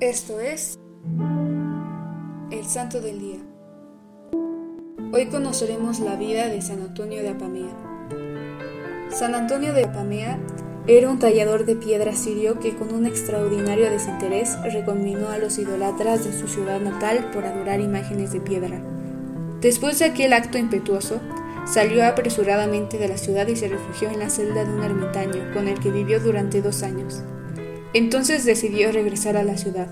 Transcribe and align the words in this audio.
Esto 0.00 0.40
es 0.40 0.78
el 2.50 2.66
Santo 2.66 3.00
del 3.00 3.18
Día. 3.18 3.38
Hoy 5.10 5.24
conoceremos 5.30 6.00
la 6.00 6.16
vida 6.16 6.48
de 6.48 6.60
San 6.60 6.82
Antonio 6.82 7.22
de 7.22 7.30
Apamea. 7.30 7.74
San 9.08 9.34
Antonio 9.34 9.72
de 9.72 9.84
Apamea 9.84 10.38
era 10.86 11.08
un 11.08 11.18
tallador 11.18 11.64
de 11.64 11.76
piedra 11.76 12.14
sirio 12.14 12.60
que 12.60 12.76
con 12.76 12.92
un 12.92 13.06
extraordinario 13.06 13.88
desinterés 13.88 14.60
recombinó 14.64 15.30
a 15.30 15.38
los 15.38 15.56
idolatras 15.56 16.26
de 16.26 16.38
su 16.38 16.46
ciudad 16.46 16.78
natal 16.78 17.30
por 17.32 17.46
adorar 17.46 17.80
imágenes 17.80 18.32
de 18.32 18.42
piedra. 18.42 18.82
Después 19.62 19.98
de 19.98 20.04
aquel 20.04 20.34
acto 20.34 20.58
impetuoso, 20.58 21.22
salió 21.64 22.04
apresuradamente 22.04 22.98
de 22.98 23.08
la 23.08 23.16
ciudad 23.16 23.48
y 23.48 23.56
se 23.56 23.68
refugió 23.68 24.10
en 24.10 24.18
la 24.18 24.28
celda 24.28 24.66
de 24.66 24.74
un 24.74 24.82
ermitaño 24.82 25.54
con 25.54 25.68
el 25.68 25.80
que 25.80 25.90
vivió 25.90 26.20
durante 26.20 26.60
dos 26.60 26.82
años. 26.82 27.24
Entonces 27.96 28.44
decidió 28.44 28.92
regresar 28.92 29.38
a 29.38 29.42
la 29.42 29.56
ciudad, 29.56 29.88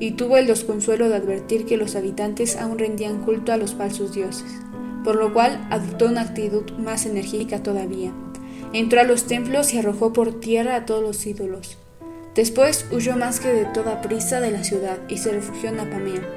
y 0.00 0.10
tuvo 0.16 0.38
el 0.38 0.48
desconsuelo 0.48 1.08
de 1.08 1.14
advertir 1.14 1.66
que 1.66 1.76
los 1.76 1.94
habitantes 1.94 2.56
aún 2.56 2.80
rendían 2.80 3.22
culto 3.22 3.52
a 3.52 3.56
los 3.56 3.76
falsos 3.76 4.12
dioses, 4.12 4.58
por 5.04 5.14
lo 5.14 5.32
cual 5.32 5.64
adoptó 5.70 6.06
una 6.06 6.22
actitud 6.22 6.72
más 6.78 7.06
enérgica 7.06 7.62
todavía. 7.62 8.12
Entró 8.72 9.00
a 9.00 9.04
los 9.04 9.28
templos 9.28 9.72
y 9.72 9.78
arrojó 9.78 10.12
por 10.12 10.40
tierra 10.40 10.74
a 10.74 10.84
todos 10.84 11.04
los 11.04 11.24
ídolos. 11.26 11.78
Después 12.34 12.86
huyó 12.90 13.16
más 13.16 13.38
que 13.38 13.52
de 13.52 13.66
toda 13.66 14.02
prisa 14.02 14.40
de 14.40 14.50
la 14.50 14.64
ciudad 14.64 14.98
y 15.08 15.18
se 15.18 15.30
refugió 15.30 15.68
en 15.68 15.78
Apamea. 15.78 16.28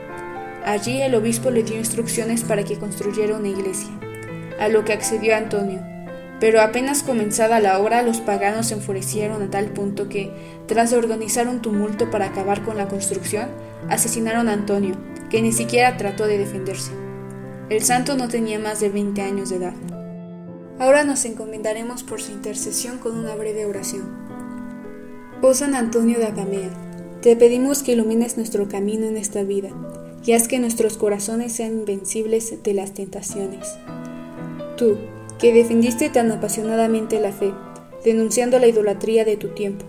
Allí 0.65 1.01
el 1.01 1.15
obispo 1.15 1.49
le 1.49 1.63
dio 1.63 1.79
instrucciones 1.79 2.43
para 2.43 2.63
que 2.63 2.77
construyera 2.77 3.37
una 3.37 3.47
iglesia, 3.47 3.89
a 4.59 4.67
lo 4.67 4.85
que 4.85 4.93
accedió 4.93 5.35
Antonio, 5.35 5.81
pero 6.39 6.61
apenas 6.61 7.01
comenzada 7.01 7.59
la 7.59 7.79
obra, 7.79 8.03
los 8.03 8.21
paganos 8.21 8.67
se 8.67 8.75
enfurecieron 8.75 9.41
a 9.41 9.49
tal 9.49 9.69
punto 9.71 10.07
que, 10.07 10.31
tras 10.67 10.93
organizar 10.93 11.47
un 11.47 11.61
tumulto 11.61 12.11
para 12.11 12.27
acabar 12.27 12.63
con 12.63 12.77
la 12.77 12.87
construcción, 12.87 13.49
asesinaron 13.89 14.47
a 14.47 14.53
Antonio, 14.53 14.95
que 15.29 15.41
ni 15.41 15.51
siquiera 15.51 15.97
trató 15.97 16.27
de 16.27 16.37
defenderse. 16.37 16.91
El 17.69 17.83
santo 17.83 18.15
no 18.15 18.27
tenía 18.27 18.59
más 18.59 18.79
de 18.79 18.89
20 18.89 19.21
años 19.21 19.49
de 19.49 19.57
edad. 19.57 19.73
Ahora 20.79 21.03
nos 21.03 21.25
encomendaremos 21.25 22.03
por 22.03 22.21
su 22.21 22.31
intercesión 22.31 22.99
con 22.99 23.17
una 23.17 23.35
breve 23.35 23.65
oración. 23.65 24.15
Oh 25.41 25.53
San 25.53 25.73
Antonio 25.73 26.19
de 26.19 26.27
Apamea, 26.27 26.69
te 27.21 27.35
pedimos 27.35 27.81
que 27.81 27.93
ilumines 27.93 28.37
nuestro 28.37 28.69
camino 28.69 29.07
en 29.07 29.17
esta 29.17 29.41
vida, 29.41 29.69
y 30.23 30.33
haz 30.33 30.47
que 30.47 30.59
nuestros 30.59 30.97
corazones 30.97 31.53
sean 31.53 31.79
invencibles 31.79 32.61
de 32.61 32.73
las 32.73 32.93
tentaciones. 32.93 33.75
Tú, 34.77 34.97
que 35.39 35.53
defendiste 35.53 36.09
tan 36.09 36.31
apasionadamente 36.31 37.19
la 37.19 37.31
fe, 37.31 37.53
denunciando 38.03 38.59
la 38.59 38.67
idolatría 38.67 39.25
de 39.25 39.37
tu 39.37 39.49
tiempo. 39.49 39.85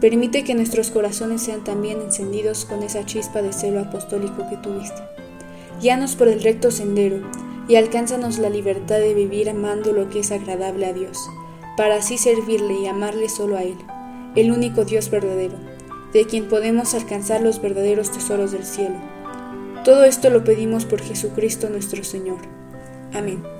Permite 0.00 0.44
que 0.44 0.54
nuestros 0.54 0.90
corazones 0.90 1.42
sean 1.42 1.62
también 1.62 2.00
encendidos 2.00 2.64
con 2.64 2.82
esa 2.82 3.04
chispa 3.04 3.42
de 3.42 3.52
celo 3.52 3.80
apostólico 3.80 4.48
que 4.48 4.56
tuviste. 4.56 5.02
Guíanos 5.80 6.16
por 6.16 6.28
el 6.28 6.42
recto 6.42 6.70
sendero 6.70 7.18
y 7.68 7.76
alcánzanos 7.76 8.38
la 8.38 8.50
libertad 8.50 8.98
de 8.98 9.14
vivir 9.14 9.48
amando 9.48 9.92
lo 9.92 10.10
que 10.10 10.20
es 10.20 10.32
agradable 10.32 10.86
a 10.86 10.92
Dios, 10.92 11.18
para 11.76 11.96
así 11.96 12.18
servirle 12.18 12.74
y 12.80 12.86
amarle 12.86 13.28
solo 13.28 13.56
a 13.56 13.62
Él, 13.62 13.76
el 14.36 14.50
único 14.50 14.84
Dios 14.84 15.10
verdadero, 15.10 15.56
de 16.12 16.24
quien 16.24 16.48
podemos 16.48 16.94
alcanzar 16.94 17.40
los 17.42 17.62
verdaderos 17.62 18.10
tesoros 18.10 18.52
del 18.52 18.64
cielo. 18.64 18.96
Todo 19.84 20.04
esto 20.04 20.28
lo 20.30 20.44
pedimos 20.44 20.84
por 20.84 21.00
Jesucristo 21.00 21.70
nuestro 21.70 22.04
Señor. 22.04 22.38
Amén. 23.12 23.59